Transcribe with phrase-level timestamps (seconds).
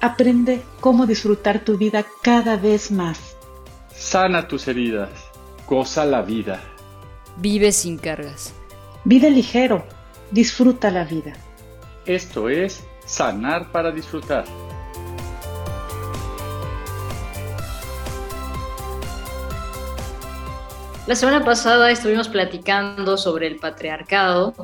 [0.00, 3.36] Aprende cómo disfrutar tu vida cada vez más.
[3.94, 5.10] Sana tus heridas.
[5.66, 6.60] Goza la vida.
[7.38, 8.54] Vive sin cargas.
[9.04, 9.84] Vive ligero.
[10.30, 11.32] Disfruta la vida.
[12.04, 14.44] Esto es Sanar para Disfrutar.
[21.06, 24.54] La semana pasada estuvimos platicando sobre el patriarcado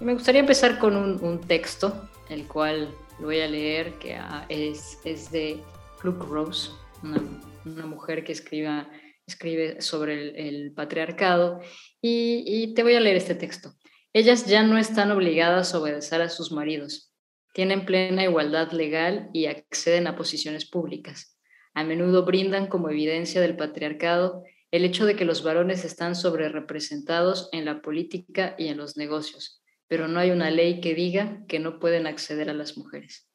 [0.00, 1.92] me gustaría empezar con un, texto,
[2.28, 5.60] el cual lo voy a leer, que ah, es, es de
[6.02, 6.70] Luke Rose,
[7.02, 11.60] una, mujer que escribe sobre el, patriarcado,
[12.00, 13.74] y, y te voy a leer este texto.
[14.12, 17.12] Ellas ya no están obligadas a obedecer a sus maridos,
[17.52, 21.36] tienen plena igualdad legal y acceden a posiciones públicas.
[21.74, 26.48] A menudo brindan como evidencia del patriarcado el hecho de que los varones están sobre
[26.48, 31.44] representados en la política y en los negocios, pero no hay una ley que diga
[31.48, 33.28] que no pueden acceder a las mujeres.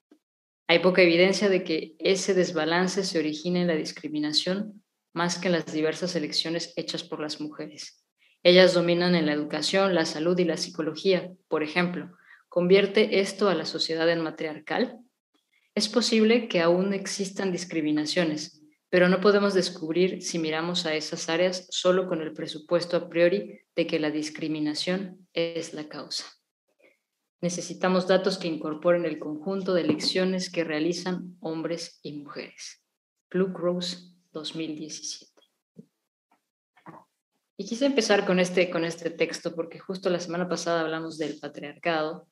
[0.67, 4.83] Hay poca evidencia de que ese desbalance se origine en la discriminación
[5.13, 8.03] más que en las diversas elecciones hechas por las mujeres.
[8.41, 12.11] Ellas dominan en la educación, la salud y la psicología, por ejemplo.
[12.49, 14.99] ¿Convierte esto a la sociedad en matriarcal?
[15.75, 21.67] Es posible que aún existan discriminaciones, pero no podemos descubrir si miramos a esas áreas
[21.71, 26.25] solo con el presupuesto a priori de que la discriminación es la causa.
[27.43, 32.81] Necesitamos datos que incorporen el conjunto de elecciones que realizan hombres y mujeres.
[33.29, 33.97] Blue Rose
[34.31, 35.29] 2017.
[37.57, 41.37] Y quise empezar con este, con este texto porque justo la semana pasada hablamos del
[41.37, 42.27] patriarcado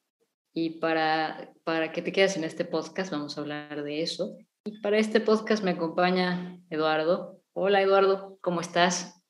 [0.53, 4.37] y para, para que te quedes en este podcast vamos a hablar de eso.
[4.63, 7.41] Y para este podcast me acompaña Eduardo.
[7.51, 9.21] Hola Eduardo, ¿cómo estás?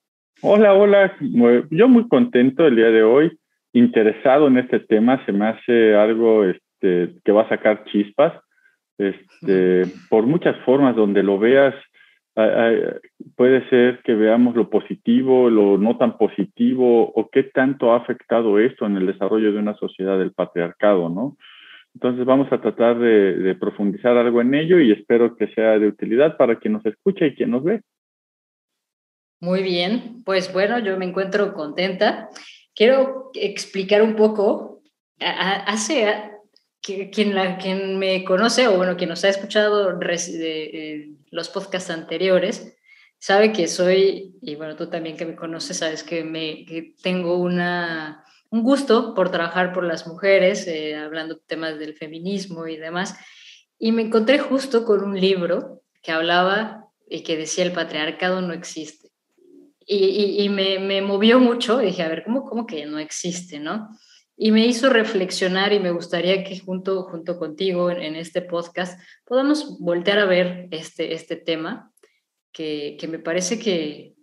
[0.44, 1.18] Hola, hola.
[1.72, 3.41] Yo muy contento el día de hoy
[3.74, 8.34] interesado en este tema, se me hace algo este, que va a sacar chispas,
[8.98, 11.74] este, por muchas formas donde lo veas,
[13.36, 18.60] puede ser que veamos lo positivo, lo no tan positivo, o qué tanto ha afectado
[18.60, 21.38] esto en el desarrollo de una sociedad del patriarcado, ¿no?
[21.94, 25.88] Entonces vamos a tratar de, de profundizar algo en ello y espero que sea de
[25.88, 27.82] utilidad para quien nos escucha y quien nos ve.
[29.42, 32.30] Muy bien, pues bueno, yo me encuentro contenta
[32.76, 34.82] quiero explicar un poco,
[35.20, 36.32] hace
[36.82, 42.76] quien, la, quien me conoce o bueno, quien nos ha escuchado de, los podcasts anteriores,
[43.18, 46.66] sabe que soy, y bueno, tú también que me conoces, sabes que, me,
[47.02, 52.78] tengo una, un gusto por trabajar por las mujeres, eh, hablando temas del feminismo y
[52.78, 53.16] demás.
[53.78, 58.54] Y me encontré justo con un libro que hablaba y que decía el patriarcado no
[58.54, 59.01] existe
[59.86, 61.80] y, me, me, movió mucho.
[61.80, 63.90] Dije, a ver, ¿cómo, ¿cómo que no existe, no?
[64.38, 69.80] Y me hizo reflexionar y me gustaría que junto, junto contigo en, este podcast podamos
[69.80, 71.92] voltear a ver este, este tema,
[72.52, 74.16] que, que me parece que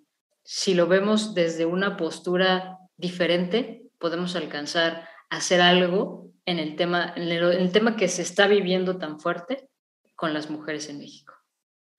[0.43, 7.13] si lo vemos desde una postura diferente, podemos alcanzar a hacer algo en el tema,
[7.15, 9.69] en el, en el tema que se está viviendo tan fuerte
[10.17, 11.35] con las mujeres en México.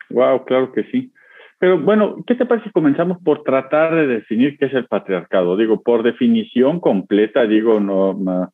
[0.09, 1.13] Wow, claro que sí.
[1.59, 5.57] Pero bueno, ¿qué te parece si comenzamos por tratar de definir qué es el patriarcado?
[5.57, 8.51] Digo, por definición completa, digo, no,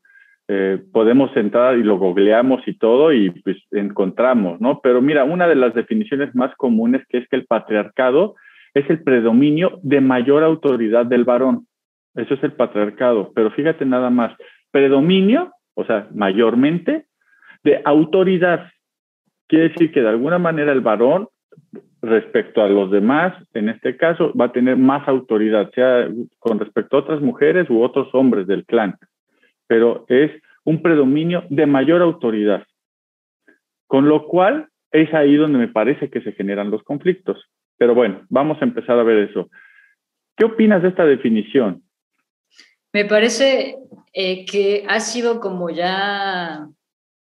[0.47, 4.79] eh, podemos entrar y lo googleamos y todo y pues encontramos, ¿no?
[4.81, 8.35] Pero mira, una de las definiciones más comunes que es que el patriarcado
[8.73, 11.67] es el predominio de mayor autoridad del varón.
[12.15, 13.31] Eso es el patriarcado.
[13.35, 14.35] Pero fíjate nada más,
[14.71, 17.05] predominio, o sea, mayormente,
[17.63, 18.67] de autoridad.
[19.47, 21.27] Quiere decir que de alguna manera el varón
[22.07, 26.07] respecto a los demás, en este caso, va a tener más autoridad, sea
[26.39, 28.97] con respecto a otras mujeres u otros hombres del clan,
[29.67, 30.31] pero es
[30.63, 32.63] un predominio de mayor autoridad.
[33.87, 37.43] Con lo cual, es ahí donde me parece que se generan los conflictos.
[37.77, 39.49] Pero bueno, vamos a empezar a ver eso.
[40.37, 41.83] ¿Qué opinas de esta definición?
[42.93, 43.75] Me parece
[44.13, 46.67] eh, que ha sido como ya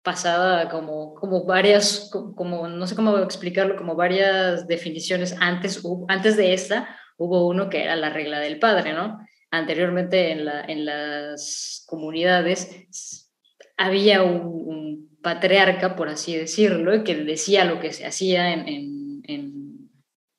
[0.04, 5.36] pasada, como, como varias, como, no sé cómo explicarlo, como varias definiciones.
[5.40, 9.20] Antes, antes de esta hubo uno que era la regla del padre, ¿no?
[9.52, 13.30] Anteriormente en, la, en las comunidades
[13.78, 19.92] había un, patriarca, por así decirlo, que decía lo que se hacía en, en, en,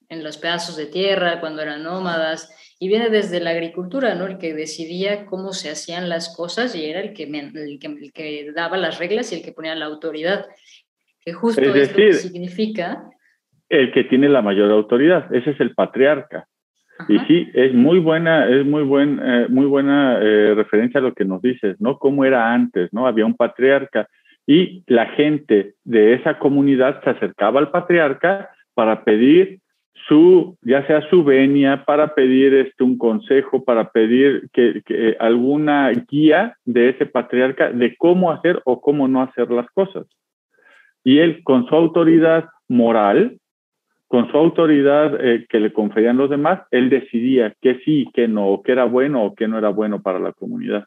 [0.08, 2.50] en los pedazos de tierra cuando eran nómadas
[2.82, 4.26] y viene desde la agricultura, ¿no?
[4.26, 8.12] El que decidía cómo se hacían las cosas y era el que, el que, el
[8.12, 10.46] que daba las reglas y el que ponía la autoridad.
[11.24, 13.04] Que justo es decir, significa...
[13.68, 16.48] El que tiene la mayor autoridad, ese es el patriarca.
[17.08, 21.14] Y sí, es muy buena, es muy, buen, eh, muy buena eh, referencia a lo
[21.14, 22.00] que nos dices, ¿no?
[22.00, 23.06] Cómo era antes, ¿no?
[23.06, 24.08] Había un patriarca
[24.44, 29.60] y la gente de esa comunidad se acercaba al patriarca para pedir
[30.08, 35.90] su, ya sea su venia, para pedir este, un consejo, para pedir que, que, alguna
[36.08, 40.06] guía de ese patriarca de cómo hacer o cómo no hacer las cosas.
[41.04, 43.38] Y él, con su autoridad moral,
[44.08, 48.60] con su autoridad eh, que le conferían los demás, él decidía que sí, que no,
[48.64, 50.84] que era bueno o que no era bueno para la comunidad.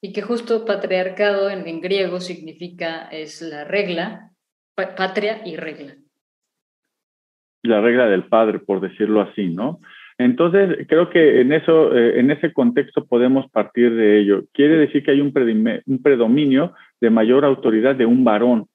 [0.00, 4.32] Y que justo patriarcado en, en griego significa es la regla,
[4.74, 5.94] patria y regla
[7.62, 9.80] la regla del padre, por decirlo así, ¿no?
[10.18, 14.44] Entonces, creo que en, eso, eh, en ese contexto podemos partir de ello.
[14.52, 15.32] Quiere decir que hay un,
[15.86, 18.66] un predominio de mayor autoridad de un varón.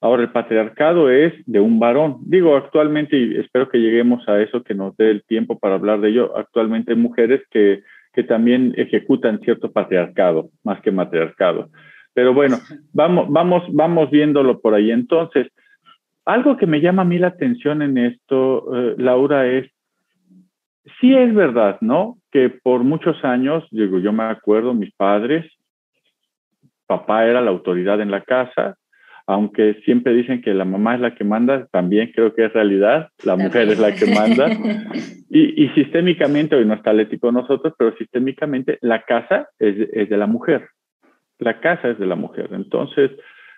[0.00, 2.18] Ahora, el patriarcado es de un varón.
[2.26, 6.00] Digo, actualmente, y espero que lleguemos a eso, que nos dé el tiempo para hablar
[6.00, 11.70] de ello, actualmente hay mujeres que, que también ejecutan cierto patriarcado, más que matriarcado.
[12.14, 12.58] Pero bueno,
[12.92, 14.90] vamos, vamos, vamos viéndolo por ahí.
[14.90, 15.48] Entonces,
[16.24, 19.70] algo que me llama a mí la atención en esto, eh, Laura, es,
[21.00, 22.18] sí es verdad, ¿no?
[22.30, 25.50] Que por muchos años, digo, yo me acuerdo, mis padres,
[26.86, 28.76] papá era la autoridad en la casa,
[29.26, 33.08] aunque siempre dicen que la mamá es la que manda, también creo que es realidad,
[33.24, 34.48] la mujer es la que manda.
[35.34, 40.16] Y, y sistémicamente, hoy no está ético nosotros, pero sistémicamente la casa es, es de
[40.18, 40.68] la mujer.
[41.38, 42.50] La casa es de la mujer.
[42.52, 43.12] Entonces,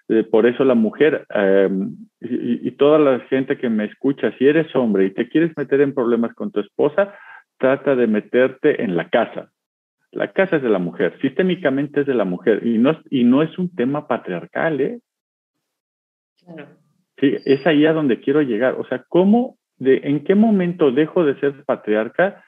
[0.08, 4.74] eh, por eso la mujer em, y, toda la gente que me escucha, si eres
[4.76, 7.14] hombre y te quieres meter en problemas con tu esposa,
[7.58, 9.50] trata de meterte en la casa.
[10.12, 13.24] La casa es de la mujer, sistémicamente es de la mujer y no es, y
[13.24, 15.00] no es un tema patriarcal, ¿eh?
[17.18, 18.74] Sí, es ahí a donde quiero llegar.
[18.74, 22.44] O sea, ¿cómo, de, en qué momento dejo de ser patriarca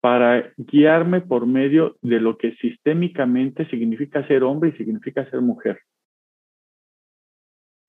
[0.00, 5.80] para guiarme por medio de lo que sistémicamente significa ser hombre y significa ser mujer?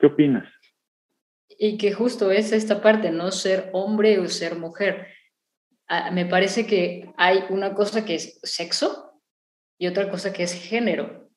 [0.02, 0.52] ¿Qué opinas?
[1.60, 5.10] Y que justo es esta parte, no ser hombre o ser mujer.
[5.88, 9.22] Ah, me parece que hay una cosa que es sexo
[9.78, 11.30] y otra cosa que es género.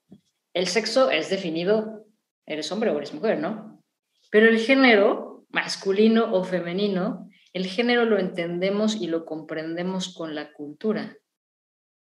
[0.55, 2.07] El sexo es definido,
[2.47, 3.83] eres hombre o eres mujer, ¿no?
[4.31, 10.55] Pero el género, masculino o femenino, el género lo entendemos y lo comprendemos con la
[10.55, 11.19] cultura.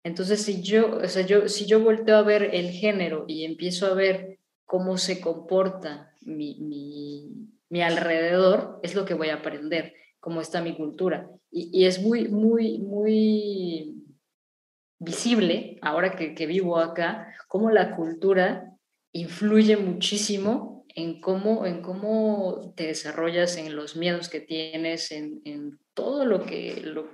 [0.04, 3.88] Entonces, si yo, o sea, yo, si yo volteo a ver el género y empiezo
[3.88, 10.42] a ver cómo se comporta mi, mi, alrededor, es lo que voy a aprender, cómo
[10.42, 11.30] está mi cultura.
[11.52, 13.96] Y, es muy, muy, muy
[15.00, 18.72] visible, ahora que, que, vivo acá, cómo la cultura
[19.12, 25.78] influye muchísimo en cómo, en cómo te desarrollas, en los miedos que tienes, en, en
[25.94, 27.08] todo lo que, lo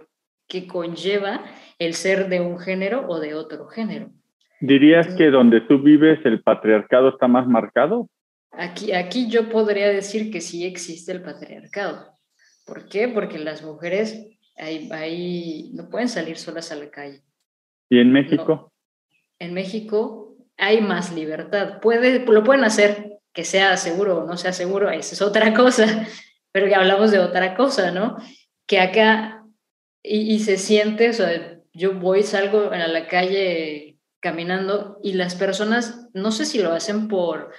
[0.47, 1.43] que conlleva
[1.79, 4.11] el ser de un género o de otro género.
[4.59, 8.07] ¿Dirías que donde tú vives el patriarcado está más marcado?
[8.51, 12.17] Aquí, aquí yo podría decir que sí existe el patriarcado.
[12.65, 13.07] ¿Por qué?
[13.07, 14.27] Porque las mujeres
[14.57, 17.21] ahí, no pueden salir solas a la calle.
[17.89, 18.71] ¿Y en México?
[19.39, 21.79] En México hay más libertad.
[21.81, 26.07] Puede, lo pueden hacer, que sea seguro o no sea seguro, esa es otra cosa,
[26.51, 28.17] pero que hablamos de otra cosa, ¿no?
[28.67, 29.45] Que acá,
[30.03, 35.35] y, y se siente, o sea, yo voy, salgo a la calle caminando y las
[35.35, 37.51] personas, no sé si lo hacen por,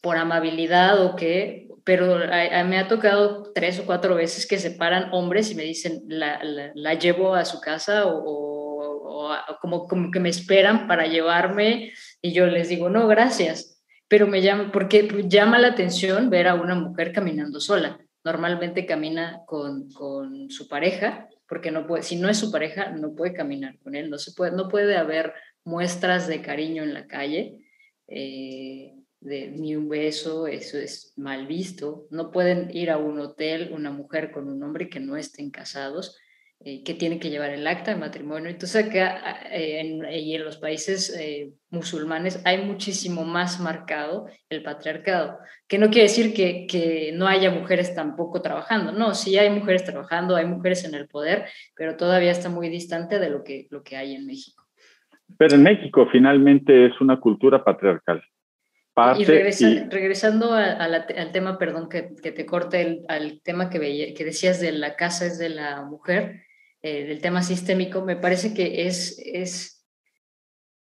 [0.00, 5.12] por amabilidad o qué, pero me ha tocado tres o cuatro veces que se paran
[5.12, 6.40] hombres y me dicen, la,
[6.74, 12.46] la, llevo a su casa o, como, como que me esperan para llevarme y yo
[12.46, 13.80] les digo, no, gracias.
[14.08, 17.98] Pero me llama, porque llama la atención ver a una mujer caminando sola.
[18.24, 23.14] Normalmente camina con, con su pareja, porque no puede, si no es su pareja, no
[23.14, 25.34] puede caminar con él, no, se puede, no puede haber
[25.64, 27.60] muestras de cariño en la calle.
[28.08, 28.95] Eh,
[29.26, 32.06] de ni un beso, eso es mal visto.
[32.10, 36.16] No pueden ir a un hotel una mujer con un hombre que no estén casados,
[36.60, 38.48] eh, que tiene que llevar el acta de matrimonio.
[38.48, 44.62] Entonces acá eh, en, y en los países eh, musulmanes hay muchísimo más marcado el
[44.62, 49.84] patriarcado, que no quiere decir que, no haya mujeres tampoco trabajando, no, sí hay mujeres
[49.84, 53.42] trabajando, hay mujeres en el poder, pero todavía está muy distante de lo
[53.82, 54.64] que hay en México.
[55.36, 58.22] Pero en México finalmente es una cultura patriarcal
[59.18, 64.96] y, regresando al tema, perdón, que, te corte al tema que, que decías de la
[64.96, 66.44] casa es de la mujer,
[66.82, 69.84] eh, del tema sistémico, me parece que es, es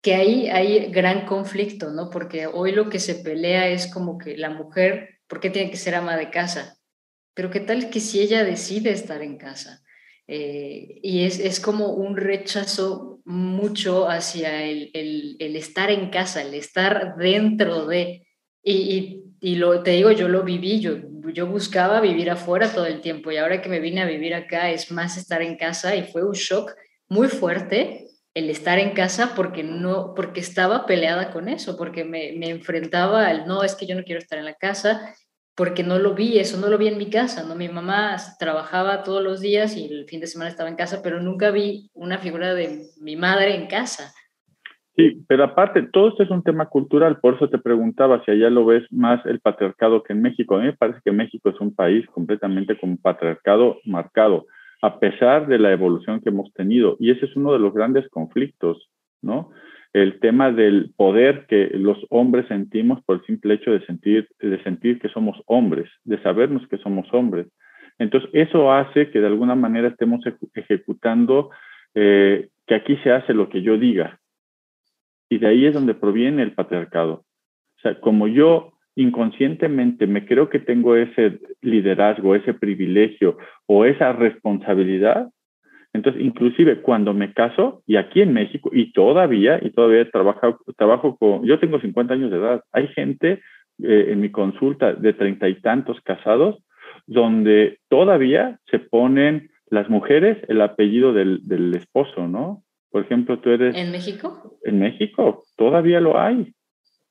[0.03, 2.09] que ahí hay gran conflicto, ¿no?
[2.09, 5.77] Porque hoy lo que se pelea es como que la mujer, ¿por qué tiene que
[5.77, 6.77] ser ama de casa?
[7.33, 9.84] Pero qué tal que si ella decide estar en casa?
[10.27, 16.53] Eh, y es, es, como un rechazo mucho hacia el, el, estar en casa, el
[16.53, 18.27] estar dentro de...
[18.63, 20.97] Y, y, lo, te digo, yo lo viví, yo,
[21.31, 24.71] yo buscaba vivir afuera todo el tiempo y ahora que me vine a vivir acá
[24.71, 26.73] es más estar en casa y fue un shock
[27.07, 32.33] muy fuerte el estar en casa porque no porque estaba peleada con eso porque me,
[32.33, 35.15] me enfrentaba al no es que yo no quiero estar en la casa
[35.55, 37.55] porque no lo vi, eso no lo vi en mi casa, ¿no?
[37.55, 41.21] Mi mamá trabajaba todos los días y el fin de semana estaba en casa, pero
[41.21, 44.13] nunca vi una figura de mi madre en casa.
[44.97, 48.49] Sí, pero aparte, todo esto es un tema cultural, por eso te preguntaba si allá
[48.49, 50.55] lo ves más el patriarcado que en México.
[50.55, 54.45] A mí me parece que México es un país completamente con patriarcado marcado,
[54.81, 58.07] a pesar de la evolución que hemos tenido, y ese es uno de los grandes
[58.09, 58.89] conflictos,
[59.21, 59.51] ¿no?
[59.95, 64.61] El tema del poder que los hombres sentimos por el simple hecho de sentir, de
[64.61, 67.47] sentir que somos hombres, de sabernos que somos hombres.
[67.97, 70.19] Entonces, eso hace que de alguna manera estemos
[70.53, 71.49] ejecutando
[71.93, 74.19] eh, que aquí se hace lo que yo diga.
[75.29, 77.23] Y de ahí es donde proviene el patriarcado.
[77.77, 84.11] O sea, como yo inconscientemente me creo que tengo ese liderazgo, ese privilegio o esa
[84.11, 85.29] responsabilidad,
[85.95, 91.17] entonces, inclusive cuando me caso, y aquí en México, y todavía, y todavía trabajo, trabajo
[91.17, 93.41] con, yo tengo 50 años de edad, hay gente
[93.81, 96.57] eh, en mi consulta de treinta y tantos casados,
[97.07, 102.63] donde todavía se ponen las mujeres el apellido del, del esposo, ¿no?
[102.89, 103.75] Por ejemplo, tú eres...
[103.75, 104.57] ¿En México?
[104.63, 106.53] En México, todavía lo hay.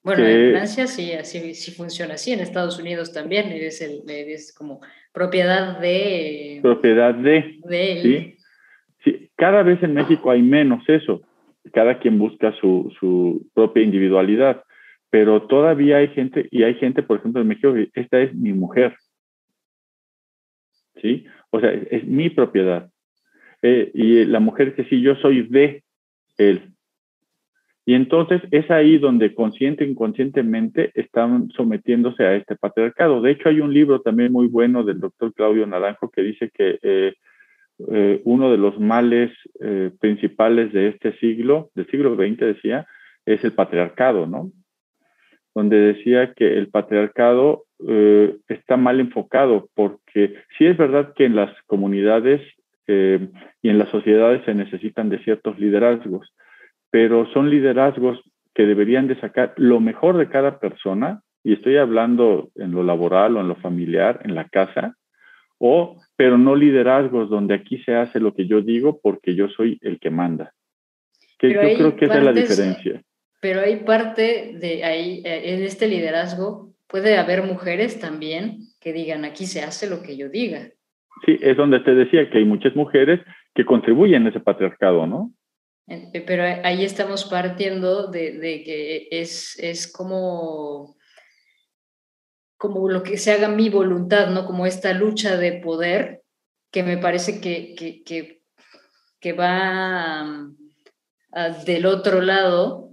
[0.03, 4.03] Bueno, en Francia sí, así, sí funciona así, en Estados Unidos también, es, el,
[4.55, 4.81] como
[5.13, 6.59] propiedad de...
[6.61, 7.59] Propiedad de...
[7.65, 8.34] de ¿sí?
[9.37, 11.23] Cada vez en México hay menos eso.
[11.73, 14.63] Cada quien busca su, propia individualidad.
[15.11, 18.97] Pero todavía hay gente, y hay gente, por ejemplo, en México, esta es mi mujer.
[21.01, 21.27] ¿Sí?
[21.51, 22.91] O sea, es, mi propiedad.
[23.63, 25.83] Eh, y la mujer que sí, yo soy de
[26.37, 26.75] él.
[27.87, 33.21] Y entonces es ahí donde consciente e inconscientemente están sometiéndose a este patriarcado.
[33.21, 36.79] De hecho, hay un libro también muy bueno del doctor Claudio Naranjo que dice que
[36.83, 37.15] eh,
[37.91, 42.87] eh, uno de los males eh, principales de este siglo, del siglo XX decía,
[43.27, 44.51] es el patriarcado, ¿no?
[45.55, 51.37] Donde decía que el patriarcado eh, está mal enfocado porque sí es verdad que en
[51.37, 52.41] las comunidades
[52.87, 56.35] y en las sociedades se necesitan de ciertos liderazgos,
[56.91, 58.21] pero son liderazgos
[58.55, 63.37] que deberían de sacar lo mejor de cada persona, y estoy hablando en lo laboral
[63.37, 64.97] o en lo familiar, en la casa,
[65.67, 69.79] o pero no liderazgos donde aquí se hace lo que yo digo porque yo soy
[69.81, 70.53] el que manda.
[71.39, 73.03] Que yo creo que esa es la diferencia.
[73.41, 79.25] Pero hay parte de ahí, eh, en este liderazgo, puede haber mujeres también que digan,
[79.25, 80.69] aquí se hace lo que yo diga.
[81.25, 83.21] Sí, es donde te decía que hay muchas mujeres
[83.55, 85.33] que contribuyen a ese patriarcado, ¿no?
[86.27, 90.97] Pero ahí estamos partiendo de, de que es, es como
[92.65, 94.47] como lo que se haga mi voluntad, ¿no?
[94.47, 96.23] Como esta lucha de poder
[96.71, 100.49] que me parece que, que, va
[101.67, 102.91] del otro lado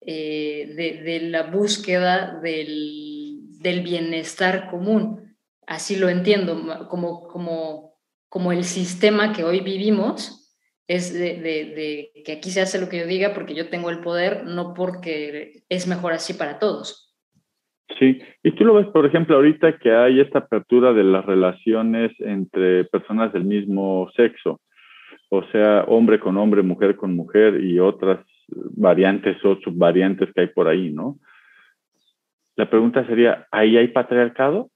[0.00, 0.72] eh,
[1.04, 5.36] de, la búsqueda del, bienestar común.
[5.66, 10.42] Así lo entiendo, como, como, como el sistema que hoy vivimos
[10.86, 14.44] es de, que aquí se hace lo que yo diga porque yo tengo el poder,
[14.44, 17.01] no porque es mejor así para todos.
[17.98, 22.12] Sí, y tú lo ves, por ejemplo, ahorita que hay esta apertura de las relaciones
[22.20, 24.60] entre personas del mismo sexo,
[25.30, 30.46] o sea, hombre con hombre, mujer con mujer y otras variantes o subvariantes que hay
[30.48, 31.18] por ahí, ¿no?
[32.56, 34.70] La pregunta sería, ¿ahí hay patriarcado?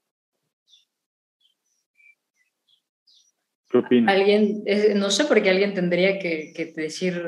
[3.69, 4.15] ¿Qué opinas?
[4.15, 4.63] Alguien,
[4.95, 7.21] no sé, porque alguien tendría que, que decir,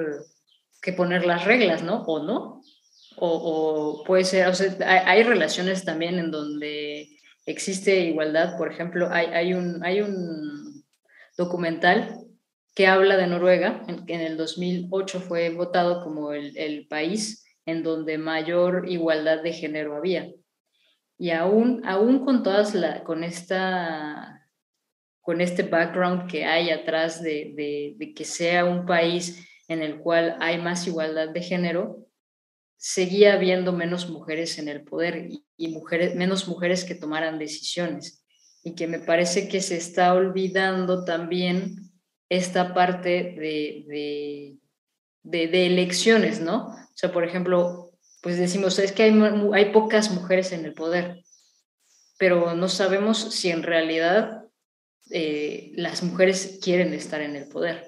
[0.82, 2.04] que poner las reglas, ¿no?
[2.04, 2.62] ¿O no?
[3.20, 4.54] O, puede ser,
[4.86, 7.10] hay, relaciones también en donde
[7.46, 8.58] existe igualdad.
[8.58, 10.84] Por ejemplo, hay, hay, un, hay un
[11.38, 12.18] documental
[12.76, 17.84] que habla de Noruega, en, en el 2008 fue votado como el, el país en
[17.84, 20.30] donde mayor igualdad de género había.
[21.18, 24.40] Y aún, aún con todas la, con esta
[25.30, 30.36] con este background que hay atrás de, de, que sea un país en el cual
[30.40, 32.08] hay más igualdad de género,
[32.80, 38.26] seguía habiendo menos mujeres en el poder y, y, mujeres, menos mujeres que tomaran decisiones.
[38.64, 41.92] Y que me parece que se está olvidando también
[42.30, 44.58] esta parte de,
[45.24, 46.68] de, elecciones, ¿no?
[46.68, 49.22] O sea, por ejemplo, pues decimos, es que hay,
[49.54, 51.24] hay pocas mujeres en el poder,
[52.18, 54.44] pero no sabemos si en realidad
[55.10, 57.88] eh, las mujeres quieren estar en el poder.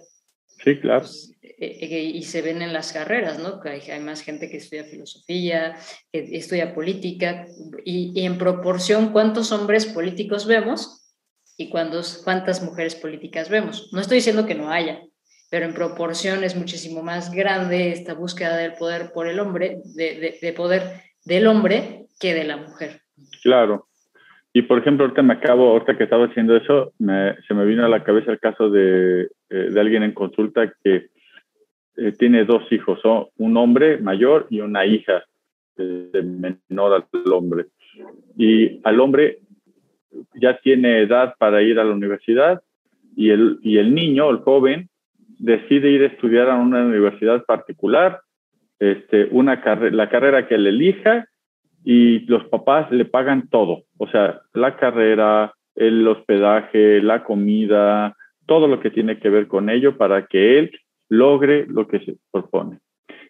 [0.64, 1.02] Sí, claro.
[1.02, 3.60] Pues, y se ven en las carreras, ¿no?
[3.60, 5.78] Que hay, más gente que estudia filosofía,
[6.12, 7.46] que estudia política,
[7.86, 11.02] y, y en proporción, ¿cuántos hombres políticos vemos?
[11.62, 13.92] y cuántas mujeres políticas vemos.
[13.94, 15.02] No estoy diciendo que no haya,
[15.50, 20.54] pero en proporción es muchísimo más grande esta búsqueda del poder por el hombre, de,
[20.56, 20.82] poder
[21.26, 23.02] del hombre que de la mujer.
[23.44, 23.88] Claro.
[24.54, 26.94] Y por ejemplo, ahorita me acabo, ahorita que estaba haciendo eso,
[27.48, 31.08] se me vino a la cabeza el caso de, eh, de alguien en consulta que
[32.02, 33.00] eh, tiene dos hijos,
[33.38, 35.24] un hombre mayor y una hija
[35.78, 37.68] de menor al hombre.
[38.36, 39.38] Y al hombre
[40.34, 42.64] ya tiene edad para ir a la universidad
[43.16, 44.90] y el, y el niño, el joven,
[45.38, 48.22] decide ir a estudiar a una universidad particular,
[48.80, 51.28] este, una la carrera que él elija
[51.84, 58.16] y los papás le pagan todo, o sea, la carrera, el hospedaje, la comida,
[58.48, 60.72] todo lo que tiene que ver con ello para que él
[61.12, 62.80] logre lo que se propone.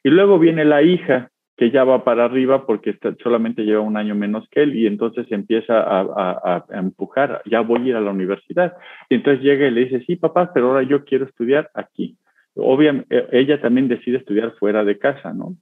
[0.03, 4.13] Y luego viene la hija que ya va para arriba porque solamente lleva un año
[4.13, 8.77] menos que él y entonces empieza a, empujar, ya voy a ir a la universidad.
[9.09, 12.17] Entonces llega y le dice, sí, papá, pero ahora yo quiero estudiar aquí.
[12.55, 15.55] Obviamente, ella también decide estudiar fuera de casa, ¿no?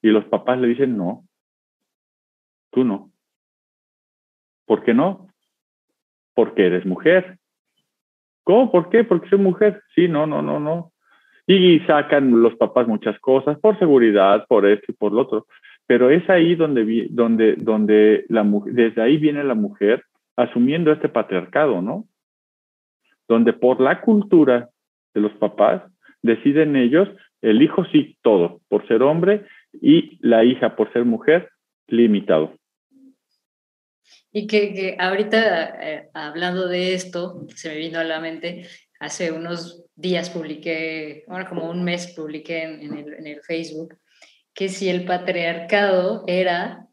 [0.00, 1.24] Y los papás le dicen, no,
[2.70, 3.10] tú no.
[4.64, 5.28] ¿Por qué no?
[6.34, 7.38] Porque eres mujer.
[8.42, 8.70] ¿Cómo?
[8.70, 9.04] ¿Por qué?
[9.04, 9.82] Porque soy mujer.
[9.94, 10.92] Sí, no, no, no, no.
[11.50, 15.46] Y sacan los papás muchas cosas por seguridad, por esto y por lo otro.
[15.86, 20.04] Pero es ahí donde, donde, donde la desde ahí viene la mujer
[20.36, 22.06] asumiendo este patriarcado, ¿no?
[23.26, 24.68] Donde por la cultura
[25.14, 25.82] de los papás
[26.22, 27.08] deciden ellos,
[27.40, 31.48] el hijo sí todo, por ser hombre, y la hija por ser mujer,
[31.86, 32.52] limitado.
[34.30, 38.66] Y que, ahorita, eh, hablando de esto, se me vino a la mente,
[38.98, 43.96] hace unos días publiqué, bueno, como un mes publiqué en, el, Facebook,
[44.54, 46.86] que si el patriarcado era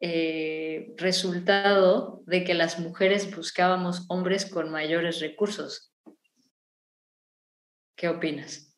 [0.00, 5.92] eh, resultado de que las mujeres buscábamos hombres con mayores recursos.
[7.96, 8.76] ¿Qué opinas?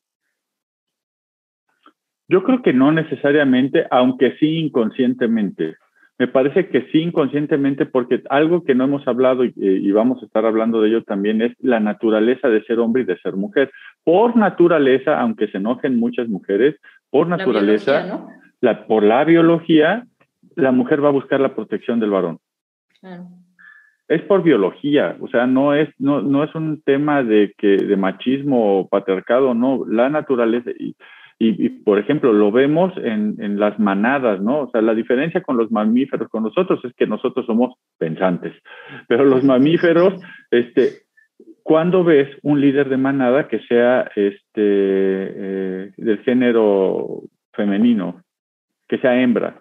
[2.28, 5.76] Yo creo que no necesariamente, aunque sí inconscientemente.
[6.18, 10.44] Me parece que sí inconscientemente, porque algo que no hemos hablado y, vamos a estar
[10.44, 13.70] hablando de ello también es la naturaleza de ser hombre y de ser mujer.
[14.02, 16.74] Por naturaleza, aunque se enojen muchas mujeres,
[17.10, 18.26] por naturaleza,
[18.60, 20.06] la, por la biología,
[20.56, 22.40] la mujer va a buscar la protección del varón.
[24.08, 27.96] Es por biología, o sea, no es, no, no es un tema de que de
[27.96, 30.70] machismo o patriarcado, no, la naturaleza.
[30.80, 30.96] Y,
[31.40, 34.62] y, por ejemplo, lo vemos en, en, las manadas, ¿no?
[34.62, 38.54] O sea, la diferencia con los mamíferos, con nosotros, es que nosotros somos pensantes,
[39.06, 40.20] pero los mamíferos,
[40.50, 41.02] este,
[41.62, 47.22] ¿cuándo ves un líder de manada que sea este, eh, del género
[47.52, 48.20] femenino,
[48.88, 49.60] que sea hembra?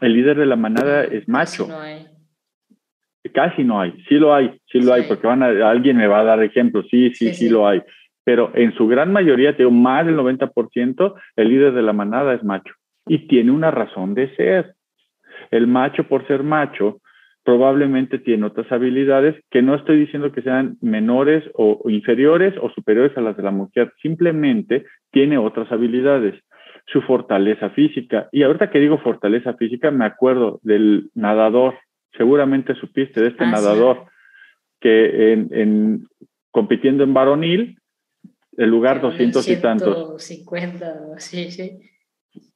[0.00, 1.66] El líder de la manada es macho.
[1.68, 2.06] No hay.
[3.34, 6.20] Casi no hay, sí lo hay, sí lo hay, porque van a, alguien me va
[6.20, 7.80] a dar ejemplos, sí, sí, sí, lo hay
[8.24, 12.44] pero en su gran mayoría, tengo más del 90%, el líder de la manada es
[12.44, 12.74] macho
[13.06, 14.74] y tiene una razón de ser.
[15.50, 17.00] El macho, por ser macho,
[17.44, 23.16] probablemente tiene otras habilidades que no estoy diciendo que sean menores o, inferiores o superiores
[23.16, 26.40] a las de la mujer, simplemente tiene otras habilidades,
[26.86, 28.28] su fortaleza física.
[28.30, 31.74] Y ahorita que digo fortaleza física, me acuerdo del nadador,
[32.16, 34.04] seguramente supiste de este ah, nadador,
[34.80, 36.06] que en,
[36.50, 37.78] compitiendo en varonil,
[38.56, 40.22] el lugar 200 y tantos.
[40.22, 41.80] 50, sí, sí.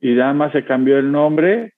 [0.00, 1.74] Y nada más se cambió el nombre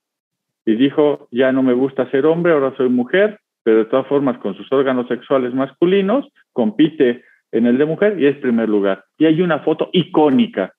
[0.65, 4.39] y dijo, ya no me gusta ser hombre, ahora soy mujer, pero de todas formas
[4.39, 9.05] con sus órganos sexuales masculinos compite en el de mujer y es primer lugar.
[9.19, 10.73] Y hay una foto icónica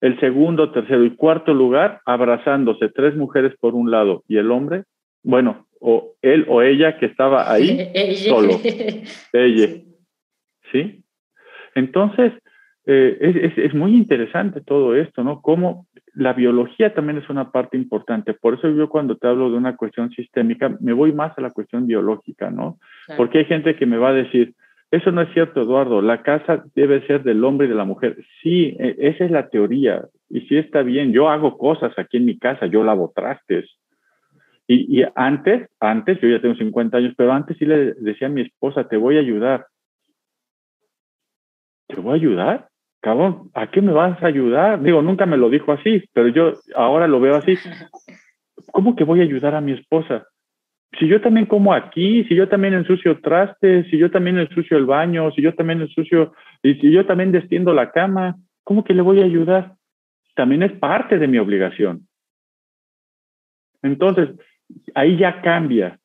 [0.00, 4.84] el segundo, tercero y cuarto lugar abrazándose, tres mujeres por un lado y el hombre,
[5.22, 7.90] bueno, o él o ella que estaba ahí
[8.28, 8.60] solo.
[9.32, 9.68] ella.
[10.70, 11.03] ¿Sí?
[11.74, 12.32] Entonces,
[12.86, 15.40] eh, es, es, muy interesante todo esto, ¿no?
[15.40, 18.34] Cómo la biología también es una parte importante.
[18.34, 21.50] Por eso yo cuando te hablo de una cuestión sistémica, me voy más a la
[21.50, 22.78] cuestión biológica, ¿no?
[23.16, 24.54] Porque hay gente que me va a decir,
[24.90, 28.18] eso no es cierto, Eduardo, la casa debe ser del hombre y de la mujer.
[28.42, 30.04] Sí, e, esa es la teoría.
[30.28, 33.66] Y sí está bien, yo hago cosas aquí en mi casa, yo lavo trastes.
[34.66, 38.30] Y, y antes, antes, yo ya tengo 50 años, pero antes sí le decía a
[38.30, 39.66] mi esposa, te voy a ayudar.
[41.88, 42.68] ¿Te voy a ayudar?
[43.04, 44.82] cabrón, ¿a qué me vas a ayudar?
[44.82, 47.54] Digo, nunca me lo dijo así, pero yo ahora lo veo así.
[48.72, 50.26] ¿Cómo que voy a ayudar a mi esposa?
[50.98, 54.86] Si yo también como aquí, si yo también ensucio trastes, si yo también ensucio el
[54.86, 59.02] baño, si yo también ensucio, y si yo también destiendo la cama, ¿cómo que le
[59.02, 59.74] voy a ayudar?
[60.34, 62.08] También es parte de mi obligación.
[63.82, 64.30] Entonces,
[64.94, 65.98] ahí ya cambia.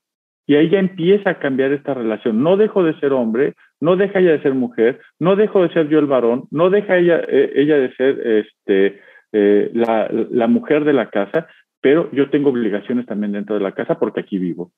[0.46, 2.44] Y ahí ya empieza a cambiar esta relación.
[2.44, 5.88] No dejo de ser hombre, no deja ella de ser mujer, no dejo de ser
[5.88, 10.84] yo el varón, no deja ella, eh, ella de ser este, eh, la, la mujer
[10.84, 11.48] de la casa,
[11.82, 14.72] pero yo tengo obligaciones también dentro de la casa porque aquí vivo.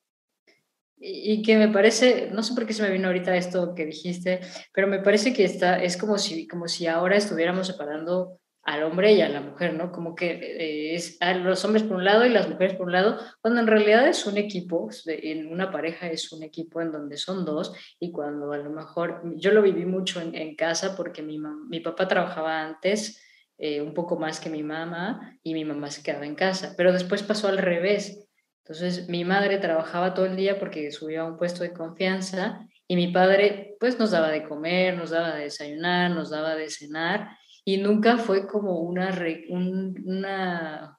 [1.04, 4.38] Y que me parece, no sé por qué se me vino ahorita esto que dijiste,
[4.72, 9.12] pero me parece que está, es como si, como si ahora estuviéramos separando al hombre
[9.12, 9.90] y a la mujer, ¿no?
[9.90, 12.92] Como que eh, es a los hombres por un lado y las mujeres por un
[12.92, 17.16] lado, cuando en realidad es un equipo, en una pareja es un equipo en donde
[17.16, 21.38] son dos y cuando a lo mejor, yo lo viví mucho en, casa porque mi,
[21.68, 23.20] mi papá trabajaba antes
[23.58, 26.92] eh, un poco más que mi mamá y mi mamá se quedaba en casa, pero
[26.92, 28.28] después pasó al revés.
[28.64, 32.94] Entonces mi madre trabajaba todo el día porque subía a un puesto de confianza y
[32.94, 37.36] mi padre pues nos daba de comer, nos daba de desayunar, nos daba de cenar
[37.64, 39.10] y nunca fue como una,
[39.48, 40.24] un,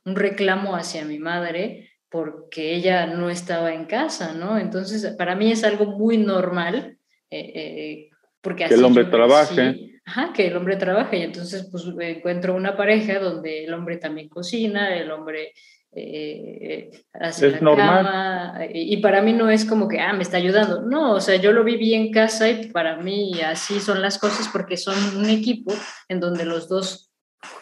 [0.06, 4.60] un reclamo hacia mi madre porque ella no estaba en casa, ¿no?
[4.60, 6.99] Entonces, para mí es algo muy normal.
[7.32, 9.99] Eh, eh, porque que el hombre trabaje.
[10.06, 11.17] ajá, que el hombre trabaje.
[11.17, 15.54] Y entonces, pues encuentro una pareja donde el hombre también cocina, el hombre
[15.95, 18.69] eh, es normal.
[18.73, 20.82] y para mí no es como que, ah, me está ayudando.
[20.82, 24.49] No, o sea, yo lo viví en casa y para mí así son las cosas
[24.51, 25.73] porque son un equipo
[26.10, 27.12] en donde los dos,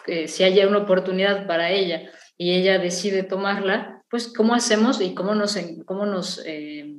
[0.06, 5.14] eh, si haya una oportunidad para ella y ella decide tomarla, pues cómo hacemos y
[5.14, 6.96] cómo nos, cómo nos eh,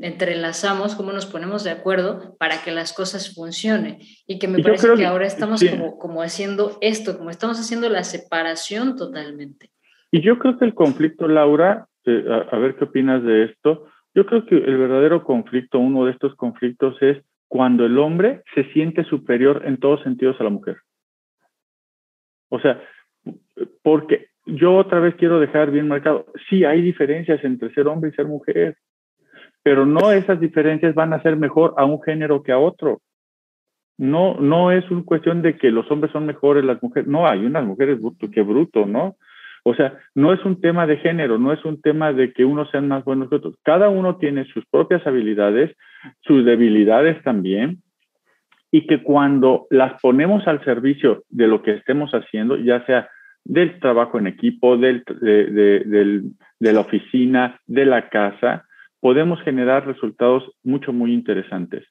[0.00, 3.98] entrelazamos, cómo nos ponemos de acuerdo para que las cosas funcionen.
[4.26, 8.02] Y que me parece que, ahora estamos como, como haciendo esto, como estamos haciendo la
[8.02, 9.70] separación totalmente.
[10.10, 14.24] Y yo creo que el conflicto, Laura, eh, a, ver qué opinas de esto, yo
[14.26, 19.04] creo que el verdadero conflicto, uno de estos conflictos es cuando el hombre se siente
[19.04, 20.76] superior en todos sentidos a la mujer.
[22.48, 22.80] O sea,
[23.82, 28.14] porque yo otra vez quiero dejar bien marcado, sí hay diferencias entre ser hombre y
[28.14, 28.76] ser mujer,
[29.62, 33.00] pero no esas diferencias van a ser mejor a un género que a otro.
[33.98, 37.44] No, no es una cuestión de que los hombres son mejores, las mujeres, no, hay
[37.44, 37.98] unas mujeres
[38.32, 39.16] que bruto, ¿no?
[39.68, 42.70] O sea, no es un tema de género, no es un tema de que unos
[42.70, 43.56] sean más buenos que otros.
[43.64, 45.76] Cada uno tiene sus propias habilidades,
[46.20, 47.82] sus debilidades también,
[48.70, 53.08] y que cuando las ponemos al servicio de lo que estemos haciendo, ya sea
[53.42, 56.22] del trabajo en equipo, del, de,
[56.60, 58.66] de la oficina, de la casa,
[59.00, 61.84] podemos generar resultados mucho, muy interesantes.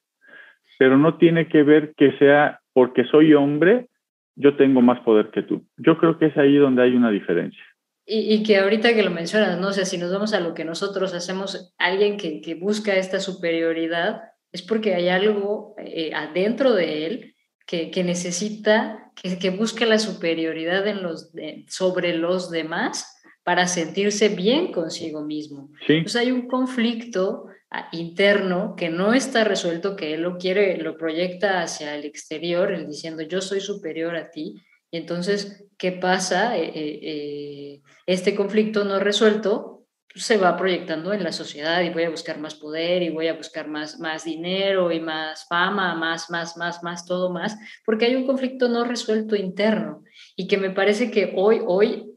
[0.78, 3.88] Pero no tiene que ver que sea porque soy hombre
[4.36, 5.66] yo tengo más poder que tú.
[5.78, 7.62] Yo creo que es ahí donde hay una diferencia.
[8.08, 9.68] Y, que ahorita que lo mencionas, ¿no?
[9.68, 13.18] O sea, si nos vamos a lo que nosotros hacemos, alguien que, que busca esta
[13.18, 14.20] superioridad
[14.52, 17.34] es porque hay algo eh, adentro de él
[17.66, 21.32] que, que necesita, que, que, busca la superioridad en los,
[21.66, 25.70] sobre los demás para sentirse bien consigo mismo.
[25.84, 25.94] Sí.
[25.94, 27.46] Entonces hay un conflicto
[27.92, 32.86] interno que no está resuelto, que él lo quiere, lo proyecta hacia el exterior, él
[32.86, 34.62] diciendo yo soy superior a ti.
[34.90, 36.56] Y entonces, ¿qué pasa?
[36.56, 39.76] Eh, eh, eh, este conflicto no resuelto
[40.16, 43.34] se va proyectando en la sociedad y voy a buscar más poder y voy a
[43.34, 48.14] buscar más, más dinero y más fama, más, más, más, más, todo más, porque hay
[48.14, 52.15] un conflicto no resuelto interno y que me parece que hoy, hoy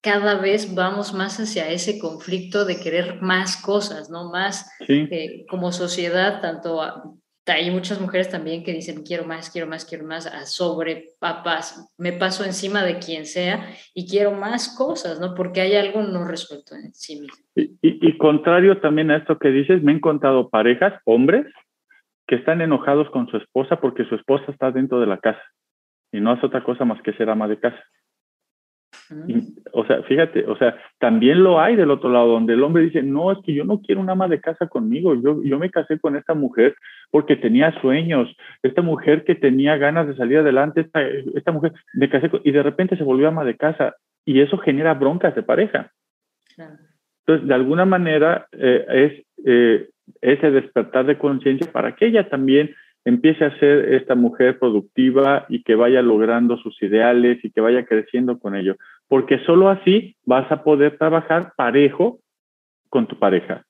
[0.00, 4.30] cada vez vamos más hacia ese conflicto de querer más cosas, ¿no?
[4.30, 6.80] Más eh, como sociedad, tanto
[7.46, 11.94] hay muchas mujeres también que dicen quiero más, quiero más, quiero más, a sobre papás,
[11.98, 15.34] me paso encima de quien sea y quiero más cosas, ¿no?
[15.34, 17.44] Porque hay algo no resuelto en sí mismo.
[17.54, 21.46] Y, y contrario también a esto que dices, me he encontrado parejas, hombres,
[22.26, 25.42] que están enojados con su esposa porque su esposa está dentro de la casa
[26.12, 27.82] y no hace otra cosa más que ser ama de casa.
[29.72, 33.02] O sea, fíjate, o sea, también lo hay del otro lado, donde el hombre dice,
[33.02, 35.98] no, es que yo no quiero una ama de casa conmigo, yo, yo me casé
[35.98, 36.74] con esta mujer
[37.10, 42.08] porque tenía sueños, esta mujer que tenía ganas de salir adelante, esta, esta mujer, me
[42.08, 43.94] casé con, y de repente se volvió ama de casa,
[44.24, 45.90] y eso genera broncas de pareja.
[47.26, 49.88] Entonces, de alguna manera, eh, es eh,
[50.20, 55.62] ese despertar de conciencia para que ella también empiece a ser esta mujer productiva y
[55.62, 58.76] que vaya logrando sus ideales y que vaya creciendo con ello.
[59.08, 62.20] Porque solo así vas a poder trabajar parejo
[62.88, 63.64] con tu pareja.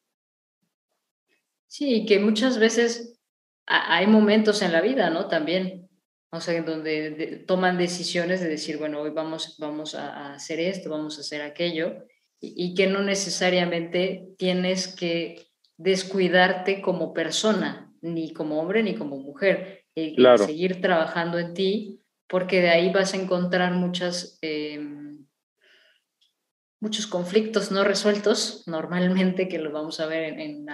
[1.66, 3.20] Sí, que muchas veces
[3.66, 5.28] hay momentos en la vida, ¿no?
[5.28, 5.88] También,
[6.30, 11.18] o sea, donde toman decisiones de decir, bueno, hoy vamos, vamos a, hacer esto, vamos
[11.18, 12.04] a hacer aquello,
[12.40, 19.84] y que no necesariamente tienes que descuidarte como persona, ni como hombre ni como mujer.
[19.94, 25.07] y seguir trabajando en ti, porque de ahí vas a encontrar muchas, em,
[26.80, 30.66] muchos conflictos no resueltos, normalmente que lo vamos a ver en,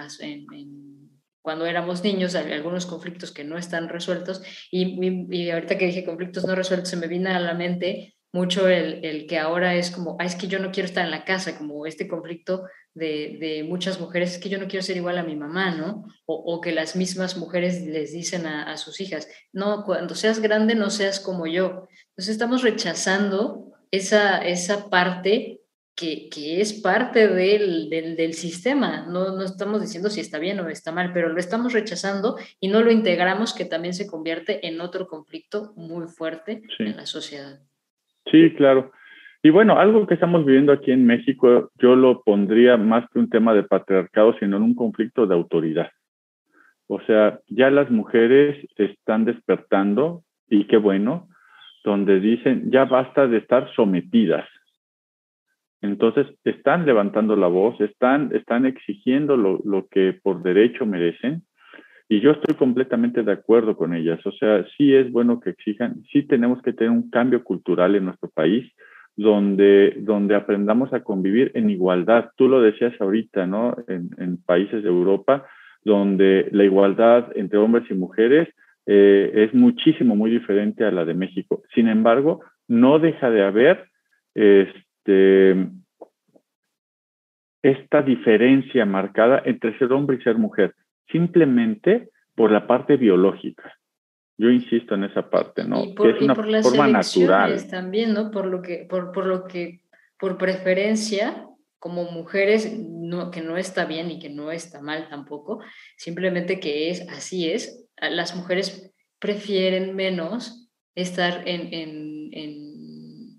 [1.41, 4.41] cuando éramos niños, algunos conflictos que no están resueltos,
[4.71, 8.67] y, y, ahorita que dije conflictos no resueltos, se me vino a la mente mucho
[8.67, 11.23] el, el que ahora es como, ah, es que yo no quiero estar en la
[11.23, 12.63] casa, como este conflicto
[12.95, 16.05] de, muchas mujeres es que yo no quiero ser igual a mi mamá, ¿no?
[16.25, 20.89] O, que las mismas mujeres les dicen a, sus hijas, no, cuando seas grande no
[20.89, 21.87] seas como yo.
[22.09, 25.61] Entonces estamos rechazando esa, esa parte
[25.95, 26.29] que,
[26.59, 29.05] es parte del, del, sistema.
[29.07, 32.67] No, no, estamos diciendo si está bien o está mal, pero lo estamos rechazando y
[32.67, 37.59] no lo integramos, que también se convierte en otro conflicto muy fuerte en la sociedad.
[38.29, 38.91] Sí, claro.
[39.41, 43.29] Y bueno, algo que estamos viviendo aquí en México, yo lo pondría más que un
[43.29, 45.91] tema de patriarcado, sino en un conflicto de autoridad.
[46.87, 51.29] O sea, ya las mujeres están despertando, y qué bueno,
[51.83, 54.45] donde dicen, ya basta de estar sometidas.
[55.81, 61.43] Entonces, están levantando la voz, están, están exigiendo lo, lo que por derecho merecen,
[62.07, 64.23] y yo estoy completamente de acuerdo con ellas.
[64.25, 68.05] O sea, sí es bueno que exijan, sí tenemos que tener un cambio cultural en
[68.05, 68.71] nuestro país,
[69.15, 72.31] donde, donde aprendamos a convivir en igualdad.
[72.35, 73.75] Tú lo decías ahorita, ¿no?
[73.87, 75.45] En, en países de Europa,
[75.83, 78.49] donde la igualdad entre hombres y mujeres
[78.85, 81.63] eh, es muchísimo, muy diferente a la de México.
[81.73, 83.85] Sin embargo, no deja de haber
[85.05, 85.69] este,
[87.61, 90.75] esta diferencia marcada entre ser hombre y ser mujer,
[91.11, 93.73] simplemente por la parte biológica.
[94.37, 95.83] Yo insisto en esa parte, ¿no?
[95.83, 97.67] Y por, que es una por las forma natural.
[97.69, 98.31] también, ¿no?
[98.31, 99.81] Por lo que, por, por lo que,
[100.19, 101.47] por preferencia,
[101.79, 105.61] como mujeres, no, que no está bien y que no está mal tampoco,
[105.95, 107.87] simplemente que es así es.
[107.97, 112.74] Las mujeres prefieren menos estar en, en, en